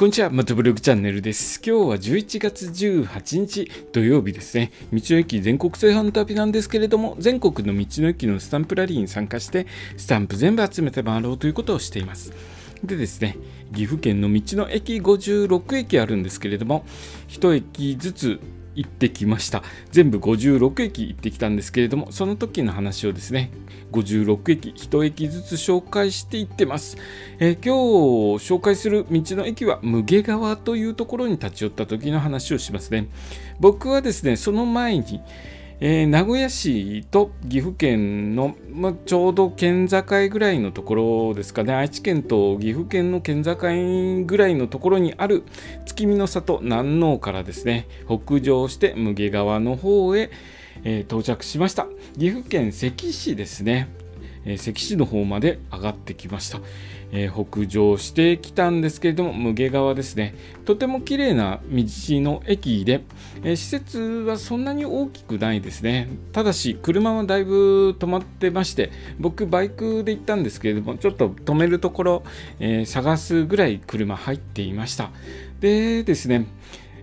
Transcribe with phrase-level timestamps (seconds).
[0.00, 1.60] こんにちは、マトブログチャンネルです。
[1.62, 4.72] 今日は11月18日土曜日ですね。
[4.90, 9.66] 道の駅全国製版旅なんですけれども、全国の道の駅のスタンプラリーに参加して、
[9.98, 12.32] スタンプ全部集めて回ろうということをしています。
[12.82, 13.36] でですね、
[13.74, 16.86] 岐阜県の道の駅56駅あるんですけれども、
[17.28, 18.40] 1駅ずつ
[18.74, 19.62] 行ってきました。
[19.90, 23.50] 全部56駅行ってきたんですけれどもその時の話をですね
[23.92, 26.96] 56駅1駅ずつ紹介していってます、
[27.38, 33.08] えー、今日紹介する道の駅は無毛川というところに立ち寄った時の話をしますね。
[33.58, 35.20] 僕はですねその前に
[35.82, 41.72] えー、名古屋市と岐阜県の、まあ、ちょうど県境ぐらいのところですかね。
[41.72, 43.56] 愛知県と岐阜県の県境
[44.26, 45.42] ぐらいのところにある
[45.86, 47.88] 月見の里南農からですね。
[48.06, 50.30] 北上して無毛川の方へ、
[50.84, 51.86] えー、到着しました。
[52.18, 53.88] 岐阜県関市ですね。
[54.44, 56.60] え関市の方まで上がってきました、
[57.12, 60.34] え、北上してきたんですけれども無毛川ですね。
[60.64, 63.02] とても綺麗な道の駅で、
[63.42, 66.08] え、施設はそんなに大きくないですね。
[66.32, 72.22] ただし車はだいぶ止まってまして僕バイクで行ったんですけれどもちょっと止めるところ、
[72.58, 75.10] えー、探すぐらい車入っていました。
[75.60, 76.46] でですね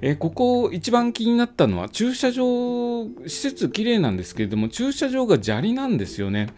[0.02, 6.50] えここ一番気になったのは駐車場施設綺麗なんですけれども駐車場が砂利なんですよね。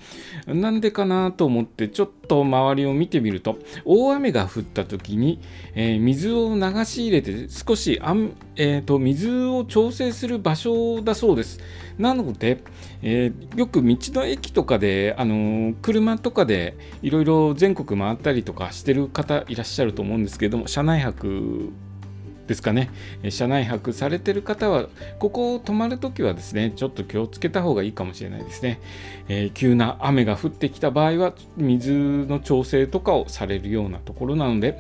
[0.48, 5.40] なんでかなと思ってちょっと周りを見てみると大雨が降った時に、
[5.76, 11.60] えー、水を流し入れて少しあん、えーと、水を調整する場所だそうです。
[11.98, 12.64] なので、
[13.02, 21.72] えー、よく道の駅とかで、あの、車とかでいろいろ全国回ったりとかしてる方いらっしゃると思うんですけれども車内泊
[22.50, 22.90] ですかね、
[23.30, 28.80] 車内泊されてる方は、ここを泊まるときはですね、ちょっと気をつけた方がいいかもしれないですね。
[29.28, 34.80] えー、急な雨が降ってきた場合は、水の調整とかをされるようなところなので、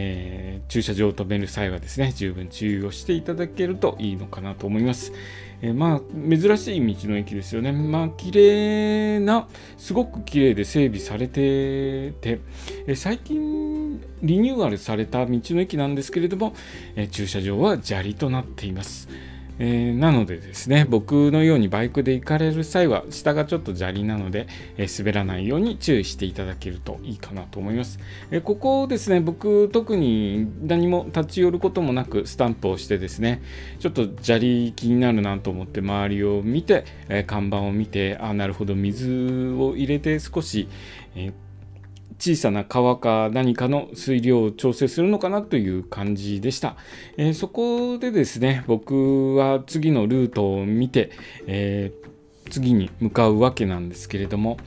[0.00, 5.12] えー、駐車場を止める際はですね、十分注意をしていただけるといいのかなと思います。
[5.60, 6.00] えー、まあ、
[6.30, 7.72] 珍しい道の駅ですよね。
[7.72, 12.40] まあ、綺麗な、すごく綺麗で整備されてて、
[12.86, 16.54] えー、最近リニューアルされた道の駅なんですけれども、
[16.94, 19.08] え駐車場は砂利となっています。
[19.58, 24.46] えー、なのでですね僕のようにバイクで行かれる際は下がちょっと砂利なので、
[24.76, 27.98] えー、滑らないように注意していただけるといいかなと思います、
[28.30, 33.42] えー、ここですね僕特に何も立ち寄ることもなくスタンプをしてですね
[33.80, 40.68] ちょっと砂利気になるなと思って周りを見て、え看板を見てあなるほど水を入れて少し、
[41.14, 41.47] えー
[42.18, 46.76] 小さな川か何かの水量を調整するのかなという感じでした。
[47.16, 51.10] えー、そこでですね、僕は次のルートを見て、
[51.46, 54.58] えー、次に向かうわけなんですけれども、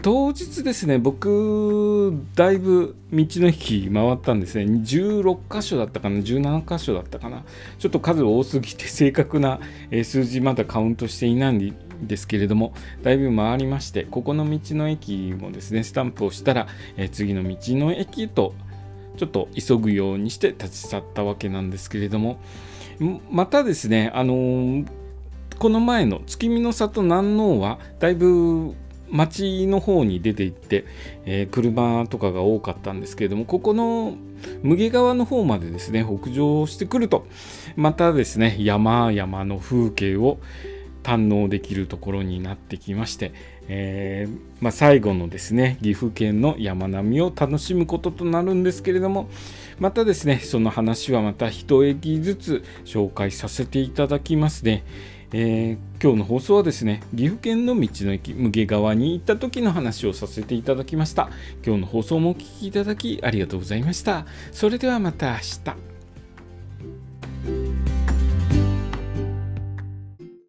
[0.00, 4.64] 当日ですね、僕、だいぶ道の駅回ったんですね。
[4.64, 7.44] 16箇所だったかな、17箇所だったかな。
[7.78, 9.60] ちょっと数多すぎて正確な
[10.02, 12.72] 数字まだカウントしていないんですけれども、
[13.02, 16.66] だいぶ回りまして、ここの道の駅もですね、スタンプをしたら、
[16.96, 18.54] え次の道の駅と
[19.18, 22.38] ちょっと急ぐようにして立ち去ったわけなんですけれども、
[23.30, 24.86] またですね、あのー、
[25.58, 28.74] この前の月見の里南農はだいぶ
[29.14, 30.84] 町の方に出て行って、
[31.24, 34.16] えー、車とかが多かったんですけれどもここの
[34.62, 37.24] 無毛川の方までですね北上してくると
[37.76, 40.38] またですね山々の風景を
[41.04, 43.32] 堪能できるところになってきまして、
[43.68, 49.28] えー、まあ、最後のですね岐阜県の山並みを楽しむこととなるんですけれども
[49.78, 54.82] またですねその話はまた一駅ずつ紹介させていただきますね。
[55.36, 61.28] えー、今日の放送はですね岐阜県の道の駅無毛川に行った時の話をさせていただきました。
[61.66, 64.26] 今日の放送もお聴きいただきありがとうございました。
[64.52, 65.93] それではまた明日。